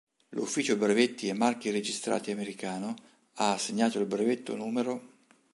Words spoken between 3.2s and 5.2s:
ha assegnato il brevetto Num.